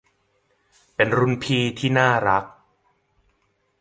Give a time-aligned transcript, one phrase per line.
[0.95, 2.45] เป็นรุ่นพี่ที่น่ารัก